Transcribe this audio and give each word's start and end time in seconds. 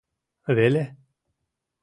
Веле? 0.57 0.83